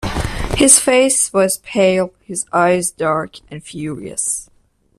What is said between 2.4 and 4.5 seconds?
eyes dark and furious.